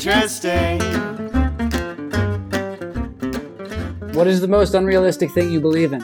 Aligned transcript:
Interesting. 0.00 0.78
What 4.14 4.26
is 4.26 4.40
the 4.42 4.48
most 4.48 4.74
unrealistic 4.74 5.30
thing 5.30 5.50
you 5.50 5.60
believe 5.60 5.92
in? 5.94 6.02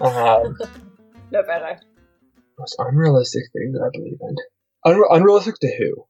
Um, 0.00 0.56
No 1.30 1.42
better. 1.42 1.78
most 2.58 2.74
unrealistic 2.78 3.44
thing 3.52 3.72
that 3.72 3.82
I 3.86 3.90
believe 3.92 4.18
in. 4.20 4.36
Unre- 4.86 5.06
unrealistic 5.16 5.56
to 5.60 5.76
who? 5.76 6.06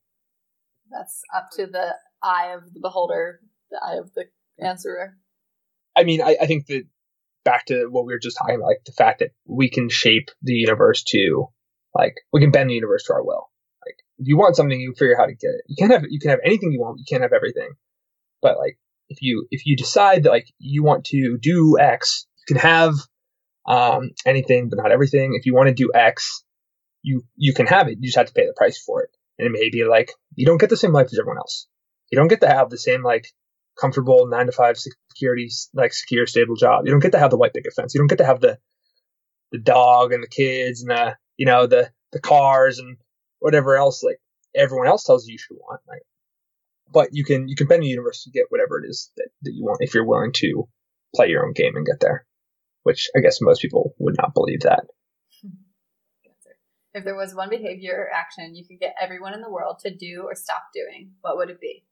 That's 0.90 1.20
up 1.34 1.48
to 1.56 1.66
the 1.66 1.94
eye 2.22 2.54
of 2.56 2.72
the 2.72 2.80
beholder, 2.80 3.40
the 3.70 3.80
eye 3.84 3.96
of 3.98 4.12
the 4.14 4.24
answerer. 4.58 5.16
I 5.96 6.04
mean, 6.04 6.22
I, 6.22 6.36
I 6.40 6.46
think 6.46 6.66
that 6.66 6.84
back 7.44 7.66
to 7.66 7.88
what 7.90 8.06
we 8.06 8.12
were 8.14 8.18
just 8.20 8.38
talking 8.38 8.54
about, 8.54 8.66
like 8.68 8.84
the 8.86 8.92
fact 8.92 9.18
that 9.18 9.30
we 9.44 9.68
can 9.68 9.88
shape 9.90 10.28
the 10.42 10.52
universe 10.54 11.02
to, 11.08 11.48
like, 11.94 12.14
we 12.32 12.40
can 12.40 12.52
bend 12.52 12.70
the 12.70 12.74
universe 12.74 13.04
to 13.04 13.14
our 13.14 13.24
will. 13.24 13.50
If 14.18 14.26
you 14.26 14.36
want 14.36 14.56
something, 14.56 14.78
you 14.78 14.94
figure 14.98 15.14
out 15.14 15.22
how 15.22 15.26
to 15.26 15.34
get 15.34 15.50
it. 15.50 15.62
You 15.66 15.76
can't 15.78 15.92
have 15.92 16.04
you 16.08 16.18
can 16.18 16.30
have 16.30 16.40
anything 16.44 16.72
you 16.72 16.80
want. 16.80 16.98
You 16.98 17.04
can't 17.08 17.22
have 17.22 17.32
everything. 17.32 17.70
But 18.42 18.58
like, 18.58 18.78
if 19.08 19.18
you 19.22 19.46
if 19.50 19.66
you 19.66 19.76
decide 19.76 20.24
that 20.24 20.30
like 20.30 20.48
you 20.58 20.82
want 20.82 21.04
to 21.06 21.38
do 21.40 21.78
X, 21.78 22.26
you 22.38 22.54
can 22.54 22.62
have 22.62 22.94
um, 23.66 24.10
anything, 24.26 24.68
but 24.68 24.78
not 24.82 24.92
everything. 24.92 25.34
If 25.38 25.46
you 25.46 25.54
want 25.54 25.68
to 25.68 25.74
do 25.74 25.92
X, 25.94 26.44
you 27.02 27.22
you 27.36 27.54
can 27.54 27.66
have 27.66 27.88
it. 27.88 27.98
You 28.00 28.06
just 28.08 28.16
have 28.16 28.26
to 28.26 28.32
pay 28.32 28.46
the 28.46 28.54
price 28.56 28.78
for 28.78 29.02
it. 29.02 29.10
And 29.38 29.46
it 29.46 29.52
may 29.52 29.70
be 29.70 29.84
like 29.84 30.12
you 30.34 30.46
don't 30.46 30.60
get 30.60 30.70
the 30.70 30.76
same 30.76 30.92
life 30.92 31.06
as 31.12 31.18
everyone 31.18 31.38
else. 31.38 31.66
You 32.10 32.16
don't 32.16 32.28
get 32.28 32.40
to 32.40 32.48
have 32.48 32.70
the 32.70 32.78
same 32.78 33.02
like 33.02 33.28
comfortable 33.80 34.26
nine 34.26 34.46
to 34.46 34.52
five 34.52 34.76
security 34.78 35.48
like 35.74 35.92
secure 35.92 36.26
stable 36.26 36.56
job. 36.56 36.84
You 36.84 36.90
don't 36.90 37.00
get 37.00 37.12
to 37.12 37.18
have 37.18 37.30
the 37.30 37.36
white 37.36 37.54
picket 37.54 37.74
fence. 37.74 37.94
You 37.94 38.00
don't 38.00 38.08
get 38.08 38.18
to 38.18 38.26
have 38.26 38.40
the 38.40 38.58
the 39.52 39.58
dog 39.58 40.12
and 40.12 40.22
the 40.22 40.28
kids 40.28 40.82
and 40.82 40.90
the 40.90 41.16
you 41.36 41.46
know 41.46 41.66
the 41.66 41.90
the 42.12 42.20
cars 42.20 42.78
and 42.78 42.96
whatever 43.38 43.76
else 43.76 44.02
like 44.02 44.20
everyone 44.54 44.86
else 44.86 45.04
tells 45.04 45.26
you 45.26 45.32
you 45.32 45.38
should 45.38 45.56
want. 45.56 45.80
Right? 45.88 46.02
But 46.92 47.10
you 47.12 47.24
can 47.24 47.48
you 47.48 47.56
can 47.56 47.66
bend 47.66 47.82
the 47.82 47.88
universe 47.88 48.24
to 48.24 48.30
get 48.30 48.46
whatever 48.48 48.82
it 48.82 48.88
is 48.88 49.10
that, 49.16 49.28
that 49.42 49.52
you 49.54 49.64
want 49.64 49.78
if 49.82 49.94
you're 49.94 50.06
willing 50.06 50.32
to 50.36 50.68
play 51.14 51.28
your 51.28 51.46
own 51.46 51.52
game 51.52 51.76
and 51.76 51.86
get 51.86 52.00
there. 52.00 52.26
Which 52.82 53.08
I 53.16 53.20
guess 53.20 53.40
most 53.40 53.60
people 53.60 53.94
would 53.98 54.16
not 54.16 54.34
believe 54.34 54.60
that. 54.60 54.84
If 56.94 57.04
there 57.04 57.14
was 57.14 57.34
one 57.34 57.50
behavior 57.50 57.94
or 57.94 58.12
action 58.12 58.54
you 58.54 58.64
could 58.66 58.80
get 58.80 58.94
everyone 59.00 59.34
in 59.34 59.42
the 59.42 59.50
world 59.50 59.80
to 59.80 59.94
do 59.94 60.22
or 60.26 60.34
stop 60.34 60.62
doing, 60.74 61.12
what 61.20 61.36
would 61.36 61.50
it 61.50 61.60
be? 61.60 61.84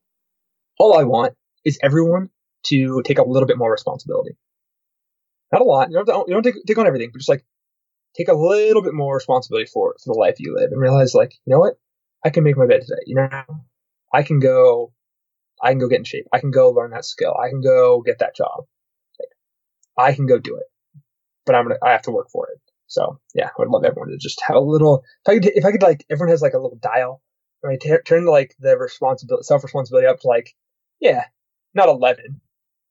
all 0.78 0.98
I 0.98 1.04
want 1.04 1.34
is 1.64 1.78
everyone 1.82 2.30
to 2.66 3.02
take 3.04 3.18
a 3.18 3.24
little 3.24 3.46
bit 3.46 3.58
more 3.58 3.70
responsibility. 3.70 4.36
Not 5.52 5.62
a 5.62 5.64
lot. 5.64 5.90
You 5.90 5.96
don't, 5.96 6.08
have 6.08 6.16
to, 6.16 6.24
you 6.28 6.34
don't 6.34 6.42
take, 6.42 6.54
take 6.66 6.78
on 6.78 6.86
everything, 6.86 7.10
but 7.12 7.18
just 7.18 7.28
like 7.28 7.44
take 8.16 8.28
a 8.28 8.34
little 8.34 8.82
bit 8.82 8.94
more 8.94 9.14
responsibility 9.14 9.66
for 9.72 9.94
for 10.02 10.14
the 10.14 10.18
life 10.18 10.36
you 10.38 10.54
live 10.56 10.72
and 10.72 10.80
realize 10.80 11.14
like, 11.14 11.32
you 11.44 11.52
know 11.52 11.60
what? 11.60 11.74
I 12.24 12.30
can 12.30 12.44
make 12.44 12.56
my 12.56 12.66
bed 12.66 12.82
today. 12.82 13.02
You 13.06 13.16
know, 13.16 13.44
I 14.12 14.22
can 14.22 14.40
go, 14.40 14.92
I 15.62 15.70
can 15.70 15.78
go 15.78 15.88
get 15.88 15.98
in 15.98 16.04
shape. 16.04 16.26
I 16.32 16.40
can 16.40 16.50
go 16.50 16.70
learn 16.70 16.90
that 16.90 17.04
skill. 17.04 17.34
I 17.36 17.50
can 17.50 17.60
go 17.60 18.02
get 18.02 18.18
that 18.20 18.34
job. 18.34 18.64
Like, 19.20 19.28
I 20.08 20.14
can 20.14 20.26
go 20.26 20.38
do 20.38 20.56
it, 20.56 20.66
but 21.44 21.54
I'm 21.54 21.64
gonna, 21.64 21.76
I 21.82 21.92
have 21.92 22.02
to 22.02 22.10
work 22.10 22.30
for 22.30 22.48
it. 22.50 22.60
So 22.88 23.20
yeah, 23.34 23.48
I 23.48 23.52
would 23.58 23.68
love 23.68 23.84
everyone 23.84 24.10
to 24.10 24.18
just 24.18 24.42
have 24.46 24.56
a 24.56 24.60
little, 24.60 25.04
if 25.26 25.30
I 25.30 25.34
could, 25.34 25.46
if 25.46 25.64
I 25.64 25.72
could 25.72 25.82
like, 25.82 26.04
everyone 26.10 26.30
has 26.30 26.42
like 26.42 26.54
a 26.54 26.58
little 26.58 26.78
dial. 26.80 27.22
Right, 27.62 27.80
t- 27.80 27.96
turn 28.06 28.26
like 28.26 28.54
the 28.60 28.76
responsibility, 28.78 29.42
self 29.44 29.64
responsibility 29.64 30.06
up 30.06 30.20
to 30.20 30.28
like 30.28 30.54
yeah, 31.00 31.24
not 31.74 31.88
11. 31.88 32.40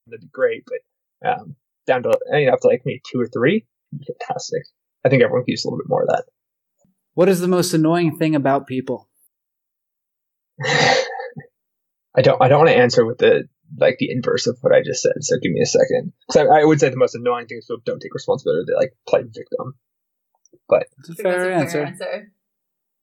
That'd 0.07 0.21
be 0.21 0.27
great, 0.27 0.63
but 0.65 1.27
um, 1.29 1.55
down 1.87 2.03
to, 2.03 2.17
you 2.33 2.47
know, 2.47 2.53
up 2.53 2.59
to 2.61 2.67
like 2.67 2.81
maybe 2.85 3.01
two 3.09 3.19
or 3.21 3.27
three. 3.27 3.65
Fantastic. 4.07 4.63
I 5.05 5.09
think 5.09 5.21
everyone 5.21 5.43
could 5.43 5.51
use 5.51 5.63
a 5.63 5.67
little 5.67 5.77
bit 5.77 5.87
more 5.89 6.01
of 6.01 6.09
that. 6.09 6.25
What 7.13 7.29
is 7.29 7.39
the 7.39 7.47
most 7.47 7.73
annoying 7.73 8.17
thing 8.17 8.35
about 8.35 8.65
people? 8.65 9.07
I 10.63 12.21
don't, 12.21 12.41
I 12.41 12.47
don't 12.47 12.59
want 12.59 12.69
to 12.69 12.77
answer 12.77 13.05
with 13.05 13.19
the, 13.19 13.47
like 13.77 13.97
the 13.99 14.09
inverse 14.09 14.47
of 14.47 14.57
what 14.61 14.73
I 14.73 14.81
just 14.83 15.01
said. 15.01 15.13
So 15.21 15.35
give 15.41 15.51
me 15.51 15.61
a 15.61 15.65
second. 15.65 16.13
So 16.31 16.41
I, 16.41 16.61
I 16.61 16.65
would 16.65 16.79
say 16.79 16.89
the 16.89 16.97
most 16.97 17.13
annoying 17.13 17.45
thing 17.45 17.59
is 17.59 17.65
people 17.65 17.81
don't 17.85 17.99
take 17.99 18.13
responsibility. 18.13 18.65
They 18.67 18.75
like 18.75 18.93
play 19.07 19.21
victim. 19.21 19.75
But 20.67 20.87
It's 20.99 21.19
a 21.19 21.23
fair 21.23 21.51
answer. 21.51 21.85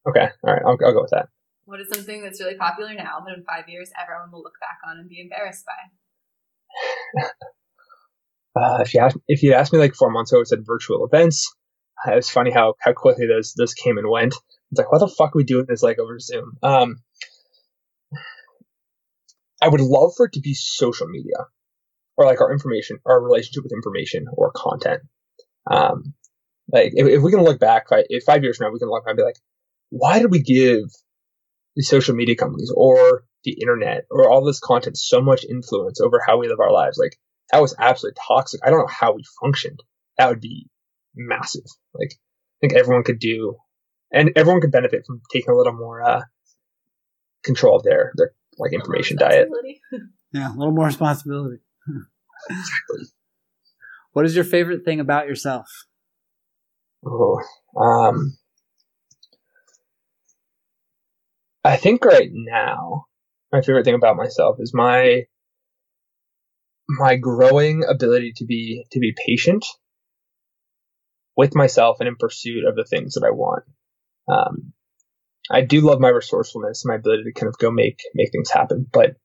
okay. 0.08 0.28
All 0.42 0.52
right. 0.52 0.62
I'll, 0.64 0.78
I'll 0.84 0.92
go 0.92 1.02
with 1.02 1.12
that. 1.12 1.28
What 1.66 1.80
is 1.80 1.88
something 1.92 2.22
that's 2.22 2.40
really 2.40 2.56
popular 2.56 2.94
now 2.94 3.20
that 3.24 3.36
in 3.36 3.44
five 3.44 3.68
years 3.68 3.90
everyone 4.00 4.32
will 4.32 4.42
look 4.42 4.58
back 4.60 4.78
on 4.90 4.98
and 4.98 5.08
be 5.08 5.20
embarrassed 5.20 5.64
by? 5.64 7.28
Uh, 8.54 8.80
if 8.82 8.92
you 8.92 9.00
asked, 9.00 9.16
if 9.28 9.42
you 9.42 9.54
asked 9.54 9.72
me 9.72 9.78
like 9.78 9.94
four 9.94 10.10
months 10.10 10.30
ago, 10.30 10.42
it 10.42 10.46
said 10.46 10.58
virtual 10.66 11.06
events. 11.06 11.50
It 12.06 12.16
was 12.16 12.30
funny 12.30 12.50
how, 12.50 12.74
how 12.80 12.92
quickly 12.92 13.26
those, 13.26 13.54
those 13.54 13.74
came 13.74 13.98
and 13.98 14.08
went. 14.08 14.34
It's 14.70 14.78
like, 14.78 14.90
why 14.90 14.98
the 14.98 15.08
fuck 15.08 15.34
are 15.34 15.38
we 15.38 15.44
doing 15.44 15.66
this 15.68 15.82
like 15.82 15.98
over 15.98 16.18
Zoom? 16.18 16.56
Um, 16.62 16.96
I 19.60 19.68
would 19.68 19.80
love 19.80 20.14
for 20.16 20.26
it 20.26 20.32
to 20.32 20.40
be 20.40 20.54
social 20.54 21.06
media 21.06 21.36
or 22.16 22.26
like 22.26 22.40
our 22.40 22.52
information, 22.52 22.98
our 23.06 23.20
relationship 23.20 23.62
with 23.62 23.72
information 23.72 24.26
or 24.32 24.50
content. 24.50 25.02
Um, 25.70 26.14
like 26.72 26.92
if, 26.94 27.06
if 27.06 27.22
we 27.22 27.30
can 27.30 27.44
look 27.44 27.60
back, 27.60 27.86
if 27.90 28.24
five 28.24 28.42
years 28.42 28.56
from 28.56 28.66
now, 28.66 28.72
we 28.72 28.80
can 28.80 28.88
look 28.88 29.04
back 29.04 29.12
and 29.12 29.18
be 29.18 29.22
like, 29.22 29.38
why 29.90 30.18
did 30.18 30.30
we 30.30 30.42
give 30.42 30.84
the 31.76 31.82
social 31.82 32.14
media 32.14 32.34
companies 32.34 32.72
or 32.74 33.24
the 33.44 33.52
internet 33.60 34.04
or 34.10 34.30
all 34.30 34.44
this 34.44 34.60
content 34.60 34.96
so 34.96 35.20
much 35.20 35.44
influence 35.44 36.00
over 36.00 36.20
how 36.26 36.38
we 36.38 36.48
live 36.48 36.60
our 36.60 36.72
lives? 36.72 36.98
Like 36.98 37.16
that 37.52 37.60
was 37.60 37.74
absolutely 37.78 38.18
toxic. 38.26 38.60
I 38.64 38.70
don't 38.70 38.80
know 38.80 38.86
how 38.86 39.12
we 39.12 39.22
functioned. 39.40 39.82
That 40.18 40.28
would 40.28 40.40
be 40.40 40.68
massive. 41.14 41.64
Like 41.94 42.12
I 42.12 42.56
think 42.60 42.74
everyone 42.74 43.04
could 43.04 43.18
do, 43.18 43.56
and 44.12 44.30
everyone 44.36 44.60
could 44.60 44.72
benefit 44.72 45.04
from 45.06 45.20
taking 45.32 45.50
a 45.50 45.56
little 45.56 45.74
more 45.74 46.02
uh, 46.02 46.22
control 47.44 47.76
of 47.76 47.82
their 47.82 48.12
their 48.16 48.32
like 48.58 48.72
information 48.72 49.16
diet. 49.18 49.48
Yeah, 50.34 50.48
a 50.48 50.56
little 50.56 50.72
more 50.72 50.86
responsibility. 50.86 51.58
What 54.12 54.24
is 54.24 54.34
your 54.34 54.46
favorite 54.46 54.82
thing 54.82 54.98
about 54.98 55.26
yourself? 55.26 55.66
Oh, 57.04 57.38
um, 57.76 58.38
I 61.64 61.76
think 61.76 62.04
right 62.06 62.30
now 62.32 63.04
my 63.52 63.60
favorite 63.60 63.84
thing 63.84 63.94
about 63.94 64.16
myself 64.16 64.56
is 64.58 64.72
my 64.74 65.24
my 66.88 67.16
growing 67.16 67.84
ability 67.88 68.32
to 68.36 68.44
be 68.44 68.86
to 68.90 68.98
be 68.98 69.14
patient 69.26 69.64
with 71.36 71.54
myself 71.54 71.98
and 72.00 72.08
in 72.08 72.16
pursuit 72.16 72.64
of 72.66 72.76
the 72.76 72.84
things 72.84 73.14
that 73.14 73.24
I 73.26 73.30
want. 73.30 73.64
Um, 74.28 74.72
I 75.50 75.62
do 75.62 75.80
love 75.80 76.00
my 76.00 76.08
resourcefulness 76.08 76.84
my 76.84 76.94
ability 76.94 77.24
to 77.24 77.32
kind 77.32 77.48
of 77.48 77.58
go 77.58 77.70
make 77.70 78.00
make 78.14 78.30
things 78.32 78.50
happen, 78.50 78.86
but 78.90 79.16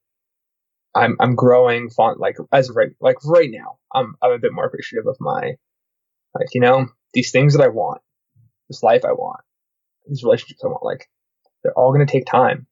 I'm 0.94 1.16
I'm 1.20 1.34
growing 1.36 1.90
font 1.90 2.18
like 2.18 2.36
as 2.52 2.70
of 2.70 2.76
right 2.76 2.90
like 3.00 3.16
right 3.24 3.50
now. 3.50 3.78
I'm 3.94 4.14
I'm 4.22 4.32
a 4.32 4.38
bit 4.38 4.52
more 4.52 4.66
appreciative 4.66 5.06
of 5.06 5.16
my 5.20 5.52
like 6.34 6.48
you 6.54 6.60
know 6.60 6.86
these 7.14 7.30
things 7.30 7.54
that 7.54 7.64
I 7.64 7.68
want, 7.68 8.00
this 8.68 8.82
life 8.82 9.04
I 9.04 9.12
want, 9.12 9.40
these 10.06 10.24
relationships 10.24 10.62
I 10.64 10.68
want. 10.68 10.84
Like 10.84 11.08
they're 11.62 11.78
all 11.78 11.92
going 11.92 12.06
to 12.06 12.12
take 12.12 12.26
time. 12.26 12.66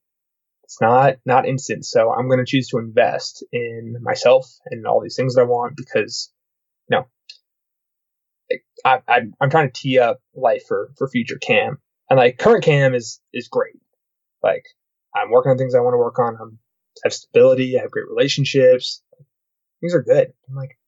It's 0.64 0.80
not 0.80 1.16
not 1.24 1.47
instant. 1.47 1.84
So 1.84 2.12
I'm 2.12 2.28
going 2.28 2.44
to 2.44 2.50
choose 2.50 2.68
to 2.68 2.78
invest 2.78 3.44
in 3.53 3.97
myself 4.00 4.50
and 4.66 4.86
all 4.86 5.00
these 5.00 5.16
things 5.16 5.34
that 5.34 5.42
I 5.42 5.44
want 5.44 5.77
because 5.77 6.33
you 6.91 6.97
know 6.97 7.06
I, 8.84 9.01
I 9.09 9.21
I'm 9.41 9.51
trying 9.51 9.71
to 9.71 9.81
tee 9.81 9.98
up 9.98 10.21
life 10.34 10.65
for 10.66 10.91
for 10.97 11.09
future 11.09 11.39
Cam 11.39 11.78
and 12.09 12.19
like 12.19 12.39
current 12.39 12.65
Cam 12.65 12.95
is 12.95 13.21
is 13.33 13.48
great. 13.48 13.81
Like 14.43 14.65
I'm 15.15 15.31
working 15.31 15.51
on 15.51 15.59
things 15.59 15.75
I 15.75 15.81
want 15.81 15.95
to 15.95 15.98
work 15.98 16.19
on. 16.19 16.37
I'm 16.41 16.59
I 16.98 17.01
have 17.04 17.13
stability. 17.13 17.78
I 17.78 17.83
have 17.83 17.91
great 17.91 18.09
relationships. 18.09 19.03
Things 19.81 19.95
are 19.95 20.03
good. 20.03 20.33
I'm 20.48 20.54
like, 20.54 20.78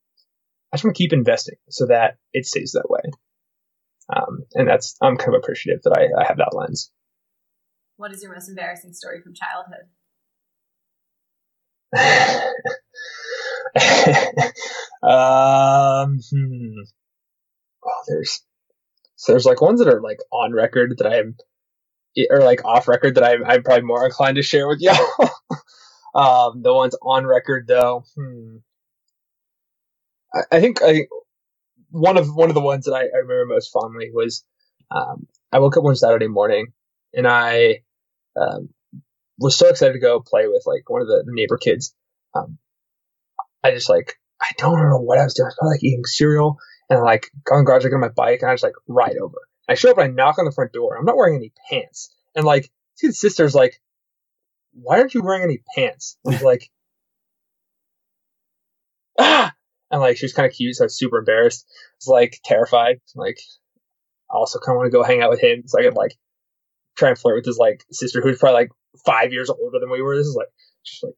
I 0.72 0.76
just 0.76 0.84
want 0.84 0.96
to 0.96 1.02
keep 1.02 1.12
investing 1.12 1.56
so 1.68 1.86
that 1.86 2.16
it 2.32 2.46
stays 2.46 2.72
that 2.72 2.88
way. 2.88 3.00
Um, 4.14 4.44
and 4.54 4.66
that's, 4.66 4.96
I'm 5.02 5.18
kind 5.18 5.34
of 5.34 5.42
appreciative 5.42 5.82
that 5.82 5.92
I, 5.92 6.08
I 6.20 6.24
have 6.26 6.38
that 6.38 6.54
lens. 6.54 6.90
What 7.96 8.12
is 8.12 8.22
your 8.22 8.32
most 8.32 8.48
embarrassing 8.48 8.94
story 8.94 9.20
from 9.20 9.34
childhood? 9.34 9.88
um, 15.02 16.20
hmm. 16.30 16.80
Oh, 17.88 18.02
there's, 18.06 18.40
so 19.16 19.32
there's 19.32 19.46
like 19.46 19.60
ones 19.60 19.80
that 19.80 19.92
are 19.92 20.00
like 20.00 20.18
on 20.30 20.52
record 20.52 20.94
that 20.98 21.06
I'm 21.06 21.36
or 22.30 22.40
like 22.40 22.64
off 22.64 22.88
record 22.88 23.14
that 23.14 23.24
I'm, 23.24 23.44
I'm 23.44 23.62
probably 23.62 23.84
more 23.84 24.04
inclined 24.04 24.36
to 24.36 24.42
share 24.42 24.68
with 24.68 24.80
y'all. 24.80 24.96
um, 26.14 26.62
the 26.62 26.74
ones 26.74 26.96
on 27.02 27.26
record 27.26 27.66
though, 27.66 28.04
hmm. 28.16 28.56
I, 30.34 30.56
I 30.56 30.60
think 30.60 30.80
I 30.82 31.06
one 31.90 32.16
of 32.16 32.34
one 32.34 32.48
of 32.48 32.54
the 32.54 32.60
ones 32.60 32.84
that 32.84 32.94
I, 32.94 33.02
I 33.02 33.18
remember 33.22 33.54
most 33.54 33.72
fondly 33.72 34.10
was 34.12 34.44
um, 34.90 35.26
I 35.52 35.58
woke 35.58 35.76
up 35.76 35.84
one 35.84 35.96
Saturday 35.96 36.28
morning 36.28 36.68
and 37.14 37.26
I 37.26 37.82
um, 38.36 38.70
was 39.38 39.56
so 39.56 39.68
excited 39.68 39.94
to 39.94 39.98
go 39.98 40.20
play 40.20 40.46
with 40.46 40.62
like 40.66 40.88
one 40.88 41.02
of 41.02 41.08
the, 41.08 41.22
the 41.24 41.32
neighbor 41.32 41.58
kids. 41.58 41.94
Um, 42.34 42.58
I 43.62 43.70
just 43.70 43.88
like 43.88 44.14
I 44.40 44.50
don't 44.56 44.74
remember 44.74 45.00
what 45.00 45.18
I 45.18 45.24
was 45.24 45.34
doing. 45.34 45.46
I 45.46 45.48
was 45.48 45.56
probably 45.58 45.74
like 45.74 45.84
eating 45.84 46.04
cereal 46.04 46.58
and 46.90 47.02
like 47.02 47.30
going 47.44 47.64
garage 47.64 47.84
like 47.84 47.92
on 47.92 48.00
my 48.00 48.08
bike 48.08 48.40
and 48.42 48.50
I 48.50 48.54
just 48.54 48.64
like 48.64 48.74
ride 48.86 49.16
over. 49.16 49.38
I 49.68 49.74
show 49.74 49.90
up 49.90 49.98
and 49.98 50.10
I 50.10 50.14
knock 50.14 50.38
on 50.38 50.44
the 50.44 50.52
front 50.52 50.72
door. 50.72 50.96
I'm 50.96 51.04
not 51.04 51.16
wearing 51.16 51.36
any 51.36 51.52
pants. 51.70 52.14
And 52.34 52.44
like 52.44 52.70
the 53.00 53.12
sister's 53.12 53.54
like, 53.54 53.80
why 54.72 54.98
aren't 54.98 55.14
you 55.14 55.22
wearing 55.22 55.42
any 55.42 55.60
pants? 55.74 56.16
And 56.24 56.34
he's 56.34 56.42
like 56.42 56.70
Ah 59.18 59.52
and 59.90 60.00
like 60.00 60.16
she 60.16 60.24
was 60.24 60.32
kind 60.32 60.46
of 60.46 60.56
cute, 60.56 60.76
so 60.76 60.84
I 60.84 60.86
was 60.86 60.98
super 60.98 61.18
embarrassed. 61.18 61.66
I 61.68 61.96
was 62.00 62.08
like 62.08 62.40
terrified. 62.44 63.00
Like 63.14 63.38
I 64.30 64.36
also 64.36 64.58
kind 64.58 64.74
of 64.74 64.78
want 64.78 64.92
to 64.92 64.96
go 64.96 65.02
hang 65.02 65.22
out 65.22 65.30
with 65.30 65.42
him 65.42 65.62
so 65.66 65.78
I 65.78 65.82
could 65.82 65.94
like 65.94 66.16
try 66.96 67.10
and 67.10 67.18
flirt 67.18 67.36
with 67.36 67.46
his 67.46 67.58
like 67.58 67.84
sister 67.90 68.20
who's 68.20 68.38
probably 68.38 68.54
like 68.54 68.70
five 69.04 69.32
years 69.32 69.50
older 69.50 69.78
than 69.78 69.90
we 69.90 70.02
were. 70.02 70.16
This 70.16 70.26
is 70.26 70.36
like 70.36 70.48
just 70.84 71.02
like 71.02 71.14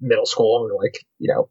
middle 0.00 0.26
school 0.26 0.58
and 0.58 0.66
we 0.66 0.72
were 0.72 0.82
like 0.82 1.04
you 1.18 1.32
know 1.32 1.48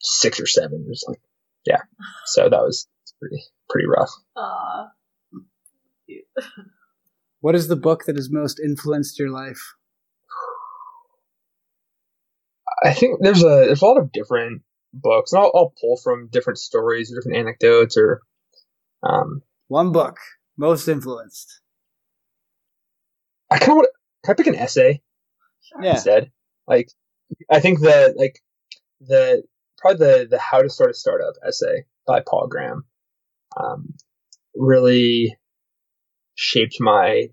six 0.00 0.40
or 0.40 0.46
seven. 0.46 0.84
It 0.86 0.88
was 0.88 1.04
like 1.06 1.20
yeah. 1.64 1.80
So 2.26 2.48
that 2.48 2.60
was 2.60 2.88
pretty 3.20 3.42
pretty 3.68 3.86
rough. 3.86 4.10
Aw. 4.36 4.88
What 7.40 7.54
is 7.54 7.68
the 7.68 7.76
book 7.76 8.04
that 8.06 8.16
has 8.16 8.30
most 8.30 8.60
influenced 8.60 9.18
your 9.18 9.30
life? 9.30 9.74
I 12.84 12.92
think 12.94 13.20
there's 13.20 13.42
a 13.42 13.64
there's 13.66 13.82
a 13.82 13.84
lot 13.84 13.98
of 13.98 14.12
different 14.12 14.62
books, 14.92 15.32
and 15.32 15.40
I'll, 15.42 15.52
I'll 15.54 15.74
pull 15.80 15.96
from 15.96 16.28
different 16.30 16.58
stories 16.58 17.12
or 17.12 17.16
different 17.16 17.38
anecdotes 17.38 17.96
or 17.96 18.22
um. 19.02 19.42
One 19.68 19.90
book 19.92 20.18
most 20.56 20.86
influenced. 20.86 21.60
I 23.50 23.58
kind 23.58 23.72
of 23.72 23.76
want. 23.76 23.88
Can 24.24 24.32
I 24.32 24.34
pick 24.34 24.46
an 24.46 24.54
essay? 24.54 25.00
Sure. 25.62 25.82
Yeah. 25.82 25.92
instead. 25.92 26.30
Like, 26.66 26.90
I 27.50 27.60
think 27.60 27.80
the 27.80 28.14
like 28.16 28.40
the 29.00 29.44
probably 29.82 30.06
the 30.06 30.28
the 30.30 30.38
how 30.38 30.62
to 30.62 30.70
start 30.70 30.90
a 30.90 30.94
startup 30.94 31.34
essay 31.46 31.84
by 32.06 32.22
Paul 32.26 32.46
Graham 32.48 32.84
um, 33.60 33.94
really 34.54 35.36
shaped 36.34 36.76
my. 36.80 37.26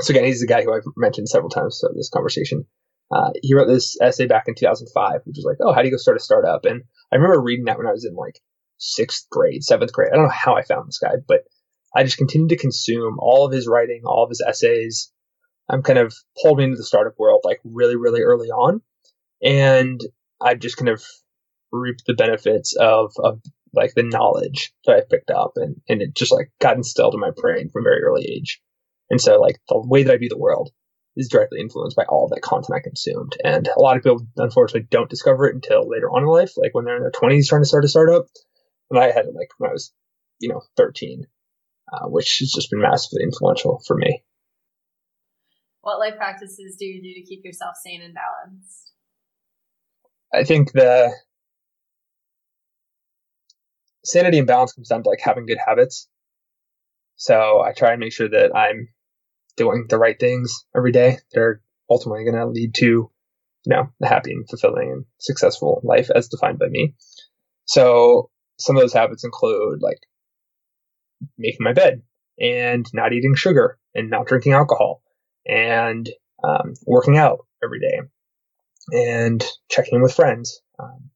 So 0.00 0.12
again, 0.12 0.24
he's 0.24 0.40
the 0.40 0.46
guy 0.46 0.62
who 0.62 0.74
I've 0.74 0.82
mentioned 0.96 1.28
several 1.28 1.50
times 1.50 1.78
throughout 1.80 1.96
this 1.96 2.10
conversation. 2.10 2.64
Uh, 3.10 3.30
he 3.42 3.54
wrote 3.54 3.68
this 3.68 3.96
essay 4.00 4.26
back 4.26 4.44
in 4.48 4.54
2005, 4.54 5.20
which 5.24 5.36
was 5.36 5.44
like, 5.44 5.58
"Oh, 5.60 5.72
how 5.72 5.80
do 5.80 5.88
you 5.88 5.92
go 5.92 5.98
start 5.98 6.16
a 6.16 6.20
startup?" 6.20 6.64
And 6.64 6.82
I 7.12 7.16
remember 7.16 7.40
reading 7.40 7.66
that 7.66 7.78
when 7.78 7.86
I 7.86 7.92
was 7.92 8.04
in 8.04 8.14
like 8.14 8.40
sixth 8.78 9.28
grade, 9.30 9.64
seventh 9.64 9.92
grade. 9.92 10.10
I 10.12 10.16
don't 10.16 10.26
know 10.26 10.32
how 10.32 10.56
I 10.56 10.62
found 10.62 10.88
this 10.88 10.98
guy, 10.98 11.16
but 11.26 11.40
I 11.94 12.04
just 12.04 12.18
continued 12.18 12.50
to 12.50 12.56
consume 12.56 13.18
all 13.18 13.46
of 13.46 13.52
his 13.52 13.66
writing, 13.66 14.02
all 14.04 14.24
of 14.24 14.30
his 14.30 14.44
essays. 14.46 15.10
I'm 15.70 15.82
kind 15.82 15.98
of 15.98 16.14
pulled 16.40 16.60
into 16.60 16.76
the 16.76 16.84
startup 16.84 17.18
world 17.18 17.42
like 17.44 17.60
really, 17.64 17.96
really 17.96 18.22
early 18.22 18.48
on, 18.48 18.82
and 19.42 20.00
I've 20.40 20.60
just 20.60 20.76
kind 20.76 20.88
of 20.88 21.02
reaped 21.72 22.04
the 22.06 22.14
benefits 22.14 22.74
of 22.76 23.12
of 23.18 23.40
like 23.74 23.94
the 23.94 24.02
knowledge 24.02 24.72
that 24.86 24.96
I 24.96 25.02
picked 25.08 25.30
up, 25.30 25.52
and 25.56 25.76
and 25.88 26.02
it 26.02 26.14
just 26.14 26.32
like 26.32 26.50
got 26.60 26.76
instilled 26.76 27.14
in 27.14 27.20
my 27.20 27.30
brain 27.36 27.68
from 27.68 27.82
a 27.82 27.88
very 27.88 28.02
early 28.02 28.24
age. 28.24 28.60
And 29.10 29.20
so 29.20 29.40
like 29.40 29.58
the 29.68 29.78
way 29.78 30.02
that 30.02 30.12
I 30.12 30.18
view 30.18 30.28
the 30.28 30.38
world 30.38 30.70
is 31.16 31.28
directly 31.28 31.60
influenced 31.60 31.96
by 31.96 32.04
all 32.08 32.28
that 32.28 32.42
content 32.42 32.76
I 32.76 32.80
consumed. 32.82 33.36
And 33.42 33.66
a 33.68 33.80
lot 33.80 33.96
of 33.96 34.02
people 34.02 34.26
unfortunately 34.36 34.86
don't 34.90 35.10
discover 35.10 35.46
it 35.46 35.54
until 35.54 35.88
later 35.88 36.08
on 36.10 36.22
in 36.22 36.28
life, 36.28 36.52
like 36.56 36.74
when 36.74 36.84
they're 36.84 36.96
in 36.96 37.02
their 37.02 37.10
twenties 37.10 37.48
trying 37.48 37.62
to 37.62 37.68
start 37.68 37.84
a 37.84 37.88
startup. 37.88 38.26
And 38.90 38.98
I 38.98 39.06
had 39.06 39.26
it 39.26 39.34
like 39.34 39.48
when 39.58 39.70
I 39.70 39.72
was, 39.72 39.92
you 40.40 40.48
know, 40.48 40.62
thirteen, 40.76 41.26
uh, 41.92 42.06
which 42.06 42.38
has 42.38 42.52
just 42.52 42.70
been 42.70 42.80
massively 42.80 43.22
influential 43.22 43.82
for 43.86 43.96
me. 43.96 44.22
What 45.80 45.98
life 45.98 46.16
practices 46.16 46.76
do 46.78 46.84
you 46.84 47.02
do 47.02 47.14
to 47.14 47.26
keep 47.26 47.44
yourself 47.44 47.74
sane 47.82 48.02
and 48.02 48.14
balanced? 48.14 48.92
I 50.34 50.44
think 50.44 50.72
the 50.72 51.10
sanity 54.10 54.38
and 54.38 54.46
balance 54.46 54.72
comes 54.72 54.88
down 54.88 55.02
to 55.02 55.08
like 55.08 55.20
having 55.22 55.46
good 55.46 55.58
habits. 55.64 56.08
So 57.16 57.60
I 57.60 57.72
try 57.72 57.92
and 57.92 58.00
make 58.00 58.12
sure 58.12 58.28
that 58.28 58.54
I'm 58.56 58.88
doing 59.56 59.86
the 59.88 59.98
right 59.98 60.18
things 60.18 60.64
every 60.74 60.92
day 60.92 61.18
that 61.32 61.40
are 61.40 61.62
ultimately 61.90 62.24
going 62.24 62.36
to 62.36 62.46
lead 62.46 62.74
to, 62.76 62.86
you 62.86 63.10
know, 63.66 63.88
a 64.02 64.06
happy 64.06 64.32
and 64.32 64.48
fulfilling 64.48 64.90
and 64.90 65.04
successful 65.18 65.80
life 65.82 66.10
as 66.14 66.28
defined 66.28 66.58
by 66.58 66.68
me. 66.68 66.94
So 67.64 68.30
some 68.58 68.76
of 68.76 68.82
those 68.82 68.92
habits 68.92 69.24
include 69.24 69.82
like 69.82 70.00
making 71.36 71.64
my 71.64 71.72
bed 71.72 72.02
and 72.40 72.86
not 72.94 73.12
eating 73.12 73.34
sugar 73.34 73.78
and 73.94 74.10
not 74.10 74.26
drinking 74.26 74.52
alcohol 74.52 75.02
and 75.46 76.08
um, 76.44 76.74
working 76.86 77.18
out 77.18 77.46
every 77.62 77.80
day 77.80 78.00
and 78.92 79.44
checking 79.68 79.96
in 79.96 80.02
with 80.02 80.14
friends. 80.14 80.62
Um, 80.78 81.10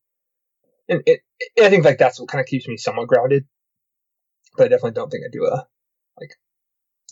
and 0.93 1.03
it, 1.07 1.21
I 1.61 1.71
think 1.71 1.85
like 1.85 1.99
that's 1.99 2.21
what 2.21 2.29
kind 2.29 2.41
of 2.41 2.47
keeps 2.47 2.69
me 2.69 2.77
somewhat 2.77 3.09
grounded. 3.09 3.47
But 4.57 4.67
I 4.67 4.69
definitely 4.69 4.93
don't 4.93 5.11
think 5.11 5.25
I 5.27 5.31
do 5.33 5.47
a 5.47 5.67
like 6.21 6.33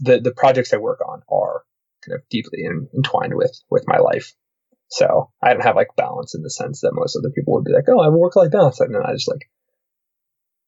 the 0.00 0.20
the 0.20 0.32
projects 0.32 0.72
I 0.72 0.78
work 0.78 1.00
on 1.06 1.22
are 1.30 1.62
kind 2.04 2.18
of 2.18 2.28
deeply 2.28 2.64
in, 2.64 2.88
entwined 2.94 3.34
with 3.34 3.58
with 3.70 3.84
my 3.86 3.98
life. 3.98 4.34
So 4.88 5.30
I 5.42 5.52
don't 5.52 5.62
have 5.62 5.76
like 5.76 5.96
balance 5.96 6.34
in 6.34 6.42
the 6.42 6.50
sense 6.50 6.80
that 6.80 6.92
most 6.92 7.16
other 7.16 7.30
people 7.30 7.54
would 7.54 7.64
be 7.64 7.72
like, 7.72 7.84
oh, 7.88 8.00
I 8.00 8.04
have 8.04 8.14
a 8.14 8.18
work 8.18 8.36
life 8.36 8.50
balance. 8.50 8.80
And 8.80 8.94
then 8.94 9.02
I 9.04 9.12
just 9.12 9.28
like 9.28 9.48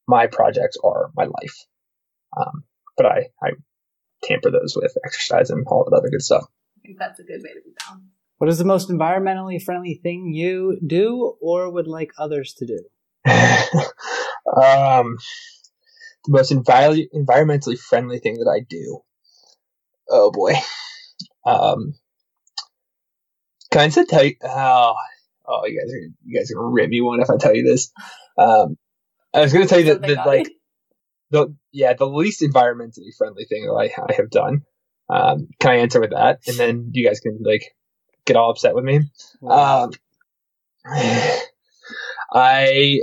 my 0.07 0.27
projects 0.27 0.77
are 0.83 1.11
my 1.15 1.25
life. 1.25 1.65
Um, 2.35 2.63
but 2.97 3.05
I 3.05 3.27
I 3.41 3.51
tamper 4.23 4.49
those 4.49 4.75
with 4.75 4.97
exercise 5.05 5.49
and 5.49 5.65
all 5.67 5.83
that 5.83 5.95
other 5.95 6.09
good 6.09 6.21
stuff. 6.21 6.45
I 6.77 6.87
think 6.87 6.97
that's 6.97 7.19
a 7.19 7.23
good 7.23 7.41
way 7.43 7.53
to 7.53 7.61
be 7.63 7.73
balanced. 7.85 8.07
What 8.37 8.49
is 8.49 8.57
the 8.57 8.65
most 8.65 8.89
environmentally 8.89 9.61
friendly 9.61 9.99
thing 10.01 10.33
you 10.33 10.77
do 10.85 11.37
or 11.41 11.69
would 11.71 11.87
like 11.87 12.11
others 12.17 12.53
to 12.55 12.65
do? 12.65 12.79
um, 13.27 15.17
the 16.25 16.29
most 16.29 16.51
envi- 16.51 17.07
environmentally 17.13 17.79
friendly 17.79 18.19
thing 18.19 18.35
that 18.35 18.49
I 18.49 18.65
do. 18.67 18.99
Oh 20.09 20.31
boy. 20.31 20.53
Um, 21.45 21.93
can 23.71 23.81
I 23.81 23.89
just 23.89 24.09
tell 24.09 24.23
you? 24.23 24.35
Oh, 24.43 24.93
oh, 25.47 25.65
you 25.65 25.79
guys 25.79 25.91
are 25.93 26.13
you 26.25 26.39
guys 26.39 26.51
are 26.51 26.55
gonna 26.55 26.67
rip 26.67 26.89
me 26.89 27.01
one 27.01 27.21
if 27.21 27.29
I 27.29 27.37
tell 27.37 27.55
you 27.55 27.63
this. 27.63 27.91
Um, 28.37 28.77
I 29.33 29.41
was 29.41 29.51
gonna 29.51 29.65
tell 29.65 29.79
you 29.79 29.85
that, 29.85 30.01
that 30.01 30.27
like 30.27 30.49
the 31.31 31.55
yeah 31.71 31.93
the 31.93 32.05
least 32.05 32.41
environmentally 32.41 33.15
friendly 33.17 33.45
thing 33.45 33.65
that 33.65 33.73
I, 33.73 33.85
I 34.09 34.13
have 34.15 34.29
done. 34.29 34.61
Um, 35.09 35.47
can 35.59 35.71
I 35.71 35.75
answer 35.77 35.99
with 35.99 36.11
that, 36.11 36.41
and 36.47 36.57
then 36.57 36.91
you 36.93 37.07
guys 37.07 37.19
can 37.19 37.39
like 37.43 37.75
get 38.25 38.37
all 38.37 38.51
upset 38.51 38.75
with 38.75 38.83
me? 38.83 39.01
Um, 39.47 39.91
I 42.33 42.99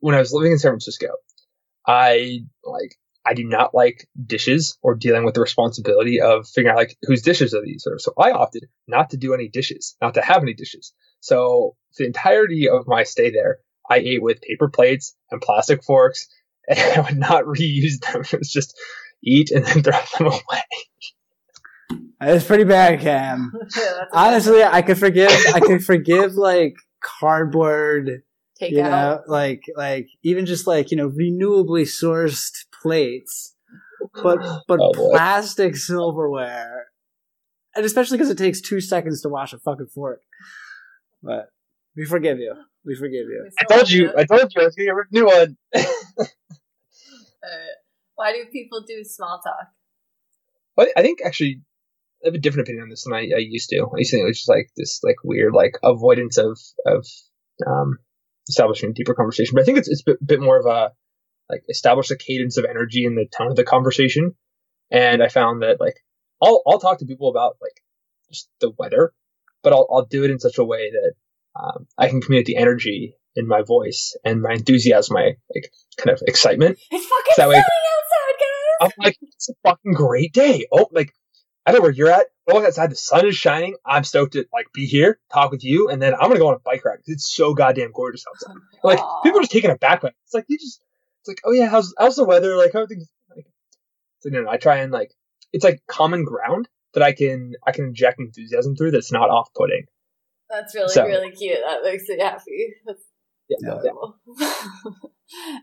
when 0.00 0.14
I 0.14 0.18
was 0.18 0.32
living 0.32 0.52
in 0.52 0.58
San 0.58 0.72
Francisco, 0.72 1.08
I 1.86 2.40
like 2.64 2.96
I 3.24 3.34
do 3.34 3.44
not 3.44 3.74
like 3.74 4.06
dishes 4.24 4.78
or 4.82 4.94
dealing 4.94 5.24
with 5.24 5.34
the 5.34 5.40
responsibility 5.40 6.20
of 6.20 6.48
figuring 6.48 6.72
out 6.72 6.78
like 6.78 6.96
whose 7.02 7.22
dishes 7.22 7.54
are 7.54 7.62
these. 7.62 7.86
So 7.98 8.12
I 8.18 8.30
opted 8.30 8.66
not 8.86 9.10
to 9.10 9.16
do 9.16 9.34
any 9.34 9.48
dishes, 9.48 9.96
not 10.00 10.14
to 10.14 10.22
have 10.22 10.42
any 10.42 10.54
dishes. 10.54 10.92
So 11.20 11.76
the 11.98 12.06
entirety 12.06 12.68
of 12.68 12.86
my 12.86 13.02
stay 13.02 13.30
there, 13.30 13.58
I 13.88 13.98
ate 13.98 14.22
with 14.22 14.40
paper 14.40 14.68
plates 14.68 15.14
and 15.30 15.42
plastic 15.42 15.84
forks, 15.84 16.28
and 16.68 16.78
I 16.78 17.00
would 17.00 17.18
not 17.18 17.44
reuse 17.44 18.00
them. 18.00 18.22
It 18.22 18.38
was 18.38 18.50
just 18.50 18.78
eat 19.22 19.50
and 19.50 19.64
then 19.64 19.82
throw 19.82 20.00
them 20.18 20.26
away. 20.28 20.62
It's 22.20 22.44
pretty 22.44 22.64
bad, 22.64 23.00
Cam. 23.00 23.52
Yeah, 23.54 23.68
that's 23.68 23.78
a 23.78 24.04
good 24.04 24.08
Honestly, 24.12 24.60
one. 24.60 24.74
I 24.74 24.82
could 24.82 24.98
forgive. 24.98 25.30
I 25.54 25.60
could 25.60 25.84
forgive 25.84 26.34
like 26.34 26.74
cardboard. 27.02 28.22
Take 28.58 28.72
you 28.72 28.82
out. 28.82 28.90
know, 28.90 29.32
like 29.32 29.62
like 29.76 30.08
even 30.22 30.46
just 30.46 30.66
like 30.66 30.90
you 30.90 30.96
know 30.96 31.10
renewably 31.10 31.82
sourced 31.82 32.52
plates, 32.82 33.54
but 34.22 34.38
but 34.68 34.80
Oh, 34.80 34.92
plastic 34.92 35.76
silverware, 35.76 36.86
and 37.74 37.84
especially 37.84 38.18
because 38.18 38.30
it 38.30 38.38
takes 38.38 38.60
two 38.60 38.80
seconds 38.80 39.22
to 39.22 39.28
wash 39.28 39.52
a 39.52 39.58
fucking 39.58 39.88
fork. 39.94 40.22
But 41.22 41.48
we 41.96 42.04
forgive 42.04 42.38
you. 42.38 42.54
We 42.84 42.94
forgive 42.94 43.26
you. 43.28 43.50
I 43.60 43.64
told 43.64 43.90
you, 43.90 44.12
I 44.16 44.24
told 44.24 44.52
you 44.54 44.62
I 44.62 44.64
was 44.64 44.74
gonna 44.74 44.86
get 44.86 44.94
a 44.94 45.04
new 45.12 45.26
one. 45.26 45.56
Uh, 47.40 47.72
why 48.16 48.32
do 48.32 48.44
people 48.52 48.82
do 48.86 49.04
small 49.04 49.40
talk? 49.42 49.68
But 50.76 50.88
I 50.96 51.02
think 51.02 51.20
actually 51.24 51.62
I 52.22 52.28
have 52.28 52.34
a 52.34 52.38
different 52.38 52.66
opinion 52.66 52.82
on 52.82 52.88
this 52.90 53.04
than 53.04 53.14
I, 53.14 53.30
I 53.34 53.38
used 53.38 53.70
to. 53.70 53.76
I 53.76 53.98
used 53.98 54.10
to 54.10 54.16
think 54.16 54.24
it 54.24 54.28
was 54.28 54.38
just 54.38 54.48
like 54.48 54.70
this 54.76 55.00
like 55.02 55.16
weird 55.24 55.54
like 55.54 55.74
avoidance 55.82 56.36
of 56.36 56.58
of 56.84 57.06
um, 57.66 57.98
establishing 58.48 58.90
a 58.90 58.92
deeper 58.92 59.14
conversation. 59.14 59.54
But 59.54 59.62
I 59.62 59.64
think 59.64 59.78
it's 59.78 59.88
it's 59.88 60.02
a 60.02 60.04
bit, 60.12 60.26
bit 60.26 60.40
more 60.40 60.58
of 60.58 60.66
a 60.66 60.92
like 61.50 61.62
establish 61.68 62.10
a 62.10 62.16
cadence 62.16 62.56
of 62.58 62.64
energy 62.64 63.04
in 63.04 63.14
the 63.14 63.26
tone 63.26 63.48
of 63.50 63.56
the 63.56 63.64
conversation. 63.64 64.34
And 64.90 65.22
I 65.22 65.28
found 65.28 65.62
that 65.62 65.80
like 65.80 65.96
I'll 66.42 66.62
I'll 66.66 66.78
talk 66.80 66.98
to 66.98 67.06
people 67.06 67.28
about 67.30 67.56
like 67.60 67.82
just 68.30 68.48
the 68.60 68.70
weather, 68.78 69.12
but 69.62 69.72
I'll 69.72 69.86
I'll 69.90 70.04
do 70.06 70.24
it 70.24 70.30
in 70.30 70.38
such 70.38 70.58
a 70.58 70.64
way 70.64 70.90
that 70.90 71.12
um, 71.60 71.86
I 71.96 72.08
can 72.08 72.20
communicate 72.20 72.54
the 72.54 72.60
energy 72.60 73.14
in 73.34 73.46
my 73.48 73.62
voice 73.62 74.16
and 74.24 74.42
my 74.42 74.52
enthusiasm, 74.52 75.14
my 75.14 75.32
like 75.54 75.70
kind 75.96 76.10
of 76.16 76.22
excitement. 76.26 76.78
It's 76.90 77.06
fucking 77.06 77.32
That 77.36 77.48
way- 77.48 77.54
sunny 77.54 77.64
outside, 77.64 78.38
guys. 78.40 78.90
I'm 78.98 79.04
like, 79.04 79.16
it's 79.22 79.48
a 79.48 79.54
fucking 79.64 79.92
great 79.92 80.32
day. 80.32 80.66
Oh, 80.72 80.88
like 80.92 81.12
I 81.68 81.72
don't 81.72 81.80
know 81.80 81.82
where 81.82 81.92
you're 81.92 82.10
at. 82.10 82.26
But 82.46 82.54
look 82.54 82.64
outside, 82.64 82.90
the 82.90 82.96
sun 82.96 83.26
is 83.26 83.36
shining. 83.36 83.76
I'm 83.84 84.04
stoked 84.04 84.32
to 84.32 84.46
like 84.54 84.72
be 84.72 84.86
here, 84.86 85.20
talk 85.30 85.50
with 85.50 85.62
you, 85.62 85.90
and 85.90 86.00
then 86.00 86.14
I'm 86.14 86.28
gonna 86.28 86.38
go 86.38 86.48
on 86.48 86.54
a 86.54 86.58
bike 86.60 86.82
ride 86.82 86.96
because 86.96 87.12
it's 87.12 87.30
so 87.34 87.52
goddamn 87.52 87.92
gorgeous 87.92 88.24
outside. 88.26 88.56
Like 88.82 89.00
Aw. 89.00 89.22
people 89.22 89.38
are 89.38 89.42
just 89.42 89.52
taking 89.52 89.70
it 89.70 89.80
back, 89.80 90.00
but 90.00 90.14
it's 90.24 90.32
like 90.32 90.46
you 90.48 90.56
just 90.56 90.80
it's 91.20 91.28
like, 91.28 91.40
oh 91.44 91.52
yeah, 91.52 91.68
how's 91.68 91.92
how's 91.98 92.16
the 92.16 92.24
weather? 92.24 92.56
Like 92.56 92.72
how 92.72 92.80
are 92.80 92.86
things 92.86 93.06
like 93.36 93.44
so 94.20 94.30
no, 94.30 94.42
no, 94.42 94.50
I 94.50 94.56
try 94.56 94.76
and 94.76 94.90
like 94.92 95.12
it's 95.52 95.64
like 95.64 95.82
common 95.86 96.24
ground 96.24 96.68
that 96.94 97.02
I 97.02 97.12
can 97.12 97.52
I 97.66 97.72
can 97.72 97.84
inject 97.84 98.18
enthusiasm 98.18 98.76
through 98.76 98.92
that's 98.92 99.12
not 99.12 99.28
off 99.28 99.50
putting. 99.54 99.84
That's 100.48 100.74
really, 100.74 100.88
So- 100.88 101.04
really 101.04 101.32
cute. 101.32 101.58
That 101.66 101.82
makes 101.84 102.08
me 102.08 102.18
happy. 102.18 102.74
That's 102.86 103.02
Yeah, 103.48 103.78
yeah. 103.84 103.90
All 103.92 105.12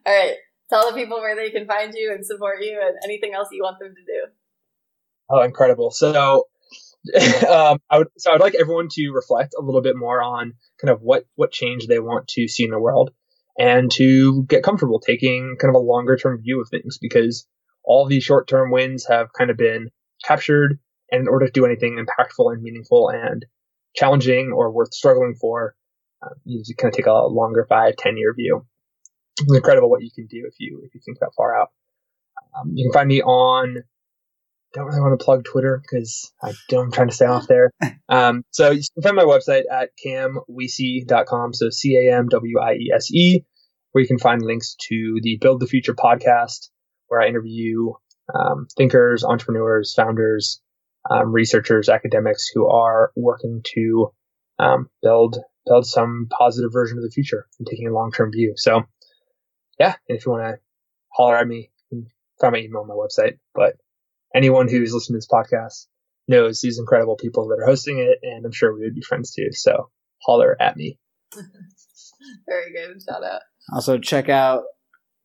right. 0.05 0.35
Tell 0.69 0.89
the 0.89 0.95
people 0.95 1.17
where 1.19 1.35
they 1.35 1.49
can 1.49 1.65
find 1.67 1.93
you 1.95 2.11
and 2.11 2.25
support 2.25 2.57
you 2.61 2.79
and 2.83 2.95
anything 3.03 3.33
else 3.33 3.47
you 3.51 3.63
want 3.63 3.79
them 3.79 3.93
to 3.95 4.01
do. 4.05 4.27
Oh, 5.29 5.41
incredible. 5.41 5.91
So, 5.91 6.47
um, 7.49 7.79
I 7.89 7.99
would, 7.99 8.07
so 8.17 8.31
I'd 8.31 8.41
like 8.41 8.55
everyone 8.55 8.87
to 8.91 9.11
reflect 9.11 9.53
a 9.57 9.63
little 9.63 9.81
bit 9.81 9.95
more 9.95 10.21
on 10.21 10.53
kind 10.81 10.91
of 10.91 11.01
what, 11.01 11.25
what 11.35 11.51
change 11.51 11.87
they 11.87 11.99
want 11.99 12.27
to 12.29 12.47
see 12.47 12.63
in 12.63 12.71
the 12.71 12.79
world 12.79 13.11
and 13.57 13.91
to 13.91 14.43
get 14.43 14.63
comfortable 14.63 14.99
taking 14.99 15.55
kind 15.59 15.73
of 15.73 15.79
a 15.79 15.83
longer 15.83 16.17
term 16.17 16.41
view 16.41 16.61
of 16.61 16.69
things 16.69 16.97
because 16.97 17.47
all 17.83 18.05
these 18.05 18.23
short 18.23 18.47
term 18.47 18.71
wins 18.71 19.05
have 19.07 19.31
kind 19.33 19.49
of 19.49 19.57
been 19.57 19.89
captured. 20.23 20.79
And 21.11 21.21
in 21.21 21.27
order 21.27 21.45
to 21.45 21.51
do 21.51 21.65
anything 21.65 21.97
impactful 22.03 22.51
and 22.51 22.61
meaningful 22.61 23.09
and 23.09 23.45
challenging 23.95 24.51
or 24.51 24.71
worth 24.71 24.93
struggling 24.93 25.35
for, 25.39 25.75
uh, 26.23 26.29
you 26.43 26.57
need 26.57 26.65
to 26.65 26.75
kind 26.75 26.91
of 26.91 26.97
take 26.97 27.05
a 27.05 27.13
longer 27.13 27.65
five, 27.69 27.95
10 27.95 28.17
year 28.17 28.33
view. 28.33 28.65
It's 29.39 29.55
incredible 29.55 29.89
what 29.89 30.01
you 30.01 30.09
can 30.13 30.27
do 30.27 30.45
if 30.47 30.55
you, 30.59 30.81
if 30.83 30.95
you 30.95 31.01
think 31.05 31.19
that 31.19 31.31
far 31.37 31.59
out. 31.59 31.69
Um, 32.57 32.71
you 32.73 32.85
can 32.85 32.93
find 32.93 33.07
me 33.07 33.21
on 33.21 33.83
don't 34.75 34.87
really 34.87 34.99
want 34.99 35.17
to 35.17 35.23
plug 35.23 35.45
Twitter 35.45 35.81
because 35.81 36.31
I 36.43 36.53
don't, 36.69 36.85
I'm 36.85 36.91
trying 36.91 37.07
to 37.07 37.15
stay 37.15 37.25
off 37.25 37.47
there. 37.47 37.71
Um, 38.07 38.43
so 38.51 38.69
you 38.69 38.83
can 38.93 39.01
find 39.01 39.15
my 39.15 39.23
website 39.23 39.63
at 39.71 39.89
camwiese.com. 40.05 41.55
So 41.55 41.71
C 41.71 41.95
A 41.95 42.15
M 42.15 42.27
W 42.27 42.59
I 42.59 42.73
E 42.73 42.91
S 42.95 43.11
E, 43.11 43.43
where 43.91 44.03
you 44.03 44.07
can 44.07 44.19
find 44.19 44.43
links 44.43 44.75
to 44.89 45.17
the 45.23 45.39
Build 45.41 45.59
the 45.59 45.65
Future 45.65 45.95
podcast, 45.95 46.69
where 47.07 47.19
I 47.19 47.27
interview 47.27 47.93
um, 48.31 48.67
thinkers, 48.77 49.23
entrepreneurs, 49.23 49.95
founders, 49.95 50.61
um, 51.09 51.31
researchers, 51.31 51.89
academics 51.89 52.47
who 52.53 52.69
are 52.69 53.11
working 53.15 53.61
to 53.73 54.11
um, 54.59 54.87
build 55.01 55.39
build 55.65 55.87
some 55.87 56.27
positive 56.29 56.71
version 56.71 56.99
of 56.99 57.03
the 57.03 57.09
future 57.09 57.47
and 57.57 57.67
taking 57.67 57.87
a 57.87 57.93
long 57.93 58.11
term 58.11 58.31
view. 58.31 58.53
So, 58.55 58.83
yeah, 59.79 59.95
if 60.07 60.27
you 60.27 60.31
want 60.31 60.43
to 60.43 60.61
holler 61.11 61.37
at 61.37 61.47
me, 61.47 61.71
you 61.89 62.03
can 62.03 62.07
find 62.39 62.53
my 62.53 62.59
email 62.59 62.81
on 62.81 62.87
my 62.87 62.93
website. 62.93 63.39
But 63.55 63.77
anyone 64.35 64.67
who's 64.67 64.93
listening 64.93 65.15
to 65.15 65.17
this 65.17 65.27
podcast 65.27 65.87
knows 66.27 66.61
these 66.61 66.79
incredible 66.79 67.15
people 67.15 67.47
that 67.47 67.59
are 67.61 67.65
hosting 67.65 67.99
it, 67.99 68.19
and 68.21 68.45
I'm 68.45 68.51
sure 68.51 68.73
we 68.73 68.83
would 68.83 68.95
be 68.95 69.01
friends 69.01 69.31
too. 69.31 69.51
So 69.51 69.89
holler 70.23 70.55
at 70.59 70.75
me. 70.75 70.99
Very 72.47 72.73
good. 72.73 73.01
Shout 73.01 73.23
out. 73.23 73.41
Also, 73.73 73.97
check 73.97 74.29
out 74.29 74.63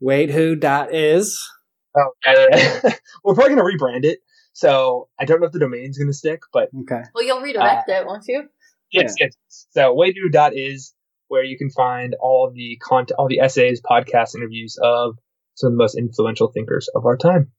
waitwho.is. 0.02 1.50
Oh, 1.96 2.10
yeah, 2.24 2.46
yeah, 2.52 2.80
yeah. 2.84 2.90
we're 3.24 3.34
probably 3.34 3.56
gonna 3.56 3.64
rebrand 3.64 4.04
it. 4.04 4.20
So 4.52 5.08
I 5.18 5.24
don't 5.24 5.40
know 5.40 5.46
if 5.46 5.52
the 5.52 5.58
domain's 5.58 5.98
gonna 5.98 6.12
stick, 6.12 6.40
but 6.52 6.68
Okay. 6.82 7.02
Well, 7.14 7.24
you'll 7.24 7.40
redirect 7.40 7.88
uh, 7.88 7.92
it, 7.92 8.06
won't 8.06 8.24
you? 8.28 8.48
yes, 8.92 9.14
yes. 9.18 9.34
So 9.70 9.94
waydo.is 9.94 10.94
where 11.28 11.44
you 11.44 11.56
can 11.56 11.70
find 11.70 12.16
all 12.20 12.50
the 12.52 12.76
content, 12.82 13.16
all 13.18 13.28
the 13.28 13.38
essays, 13.38 13.80
podcast 13.80 14.34
interviews 14.34 14.76
of 14.82 15.16
some 15.54 15.68
of 15.68 15.72
the 15.74 15.78
most 15.78 15.96
influential 15.96 16.48
thinkers 16.48 16.88
of 16.94 17.06
our 17.06 17.16
time. 17.16 17.52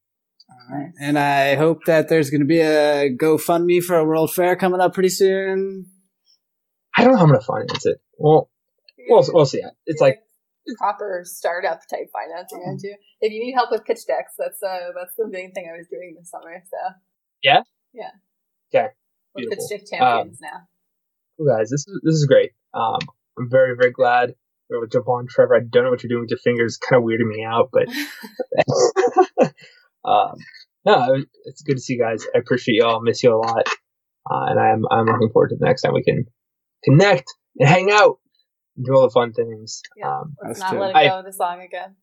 All 0.51 0.77
right. 0.77 0.91
And 0.99 1.17
I 1.17 1.55
hope 1.55 1.85
that 1.85 2.09
there's 2.09 2.29
going 2.29 2.41
to 2.41 2.47
be 2.47 2.59
a 2.59 3.09
GoFundMe 3.15 3.81
for 3.83 3.95
a 3.95 4.05
World 4.05 4.33
Fair 4.33 4.55
coming 4.55 4.79
up 4.81 4.93
pretty 4.93 5.09
soon. 5.09 5.87
I 6.95 7.03
don't 7.03 7.13
know 7.13 7.19
how 7.19 7.23
I'm 7.25 7.29
gonna 7.31 7.41
finance 7.41 7.85
it. 7.85 7.97
Well, 8.17 8.49
we'll, 9.07 9.23
we'll 9.33 9.45
see. 9.45 9.61
It's 9.85 10.01
like 10.01 10.19
proper 10.77 11.21
startup 11.25 11.79
type 11.89 12.09
financing, 12.11 12.61
aren't 12.65 12.83
you? 12.83 12.95
If 13.21 13.31
you 13.31 13.39
need 13.39 13.53
help 13.53 13.71
with 13.71 13.85
pitch 13.85 13.99
decks, 14.07 14.33
that's 14.37 14.61
uh 14.61 14.91
that's 14.97 15.15
the 15.17 15.27
main 15.27 15.51
thing 15.53 15.69
I 15.73 15.77
was 15.77 15.87
doing 15.89 16.15
this 16.19 16.29
summer. 16.29 16.61
So 16.69 16.77
Yeah? 17.41 17.61
yeah, 17.93 18.09
Okay. 18.73 18.87
We're 19.35 19.49
pitch 19.49 19.59
deck 19.69 19.81
champions 19.89 20.39
now. 20.41 20.67
Cool, 21.37 21.47
guys. 21.47 21.69
This 21.69 21.87
is 21.87 22.01
this 22.03 22.15
is 22.15 22.25
great. 22.25 22.51
Um, 22.73 22.99
I'm 23.39 23.49
very 23.49 23.75
very 23.79 23.91
glad 23.91 24.35
we 24.69 24.75
were 24.77 24.83
able 24.83 24.89
to 24.89 24.97
jump 24.97 25.07
on. 25.07 25.27
Trevor, 25.27 25.55
I 25.55 25.59
don't 25.67 25.85
know 25.85 25.89
what 25.91 26.03
you're 26.03 26.09
doing 26.09 26.21
with 26.21 26.31
your 26.31 26.39
fingers. 26.39 26.77
Kind 26.77 27.01
of 27.01 27.07
weirding 27.07 27.27
me 27.27 27.43
out, 27.43 27.69
but 27.71 27.87
um, 30.05 30.35
no, 30.85 31.23
it's 31.45 31.61
good 31.61 31.75
to 31.75 31.81
see 31.81 31.93
you 31.93 31.99
guys. 31.99 32.25
I 32.33 32.39
appreciate 32.39 32.75
y'all. 32.75 33.01
Miss 33.01 33.23
you 33.23 33.33
a 33.33 33.37
lot, 33.37 33.67
uh, 34.29 34.45
and 34.47 34.59
I'm 34.59 34.83
I'm 34.89 35.05
looking 35.05 35.29
forward 35.31 35.49
to 35.49 35.55
the 35.59 35.65
next 35.65 35.81
time 35.81 35.93
we 35.93 36.03
can 36.03 36.25
connect 36.83 37.33
and 37.59 37.69
hang 37.69 37.91
out 37.91 38.19
and 38.75 38.85
do 38.85 38.95
all 38.95 39.03
the 39.03 39.11
fun 39.11 39.33
things. 39.33 39.81
Yeah. 39.95 40.09
Um, 40.09 40.35
Let's 40.43 40.59
not 40.59 40.71
too. 40.71 40.79
let 40.79 40.89
it 40.91 40.95
I- 40.95 41.07
go 41.07 41.21
this 41.23 41.39
long 41.39 41.61
again. 41.61 41.95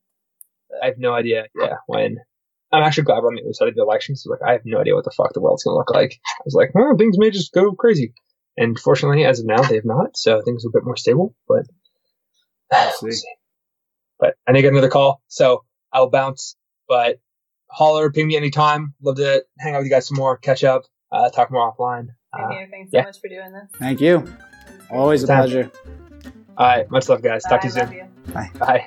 I 0.83 0.87
have 0.87 0.99
no 0.99 1.12
idea. 1.14 1.47
Yeah, 1.59 1.76
when. 1.87 2.19
I'm 2.71 2.83
actually 2.83 3.05
glad 3.05 3.23
we're 3.23 3.28
on 3.28 3.37
the 3.37 3.40
other 3.40 3.55
side 3.55 3.69
of 3.69 3.75
the 3.75 3.81
election. 3.83 4.14
So 4.14 4.31
like, 4.31 4.43
I 4.47 4.52
have 4.52 4.61
no 4.67 4.78
idea 4.78 4.95
what 4.95 5.07
the 5.07 5.11
fuck 5.11 5.33
the 5.33 5.40
world's 5.40 5.64
gonna 5.64 5.78
look 5.78 5.90
like. 5.90 6.21
I 6.23 6.43
was 6.45 6.52
like, 6.52 6.69
oh, 6.76 6.95
things 6.99 7.17
may 7.19 7.31
just 7.31 7.50
go 7.55 7.73
crazy. 7.73 8.12
And 8.59 8.78
fortunately, 8.78 9.25
as 9.25 9.40
of 9.40 9.47
now, 9.47 9.62
they 9.62 9.76
have 9.76 9.87
not. 9.87 10.19
So 10.19 10.43
things 10.43 10.67
are 10.67 10.69
a 10.69 10.73
bit 10.73 10.85
more 10.85 10.97
stable. 10.99 11.35
But 11.49 11.64
see. 12.97 13.23
But 14.21 14.35
I 14.47 14.52
need 14.52 14.59
to 14.59 14.62
get 14.64 14.73
another 14.73 14.90
call, 14.90 15.23
so 15.28 15.64
I'll 15.93 16.11
bounce. 16.11 16.57
But 16.88 17.21
holler, 17.71 18.11
ping 18.11 18.29
me 18.29 18.37
anytime. 18.37 18.95
Love 19.03 19.17
to 19.17 19.45
hang 19.59 19.75
out 19.75 19.79
with 19.79 19.87
you 19.87 19.93
guys 19.93 20.07
some 20.07 20.17
more, 20.17 20.37
catch 20.37 20.65
up, 20.65 20.85
uh, 21.13 21.31
talk 21.31 21.51
more 21.51 21.73
offline. 21.73 22.09
Uh, 22.33 22.49
Thank 22.49 22.61
you. 22.61 22.67
Thanks 22.71 22.91
so 22.91 22.99
yeah. 22.99 23.05
much 23.05 23.21
for 23.21 23.29
doing 23.29 23.53
this. 23.53 23.71
Thank 23.77 24.01
you. 24.01 24.33
Always 24.91 25.23
a 25.25 25.27
pleasure. 25.27 25.71
all 26.57 26.67
right, 26.67 26.91
much 26.91 27.09
love, 27.09 27.23
guys. 27.23 27.43
Talk 27.45 27.61
to 27.63 27.67
you 27.67 27.73
soon. 27.73 27.83
love 27.85 27.93
you. 27.93 28.59
Bye. 28.59 28.87